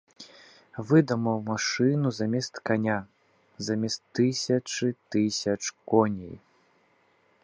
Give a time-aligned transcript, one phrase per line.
[0.91, 2.95] Выдумаў машыну замест каня,
[3.67, 5.59] замест тысячы тысяч
[5.93, 6.35] коней.